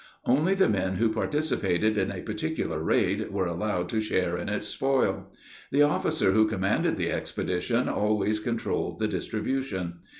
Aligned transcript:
Only 0.25 0.55
the 0.55 0.67
men 0.67 0.95
who 0.95 1.13
participated 1.13 1.95
in 1.95 2.11
a 2.11 2.23
particular 2.23 2.81
raid 2.81 3.29
were 3.29 3.45
allowed 3.45 3.87
to 3.89 3.99
share 3.99 4.35
in 4.35 4.49
its 4.49 4.67
spoil. 4.67 5.31
The 5.71 5.83
officer 5.83 6.31
who 6.31 6.47
commanded 6.49 6.95
the 6.95 7.11
expedition 7.11 7.87
always 7.87 8.39
controlled 8.39 8.97
the 8.97 9.07
distribution. 9.07 9.99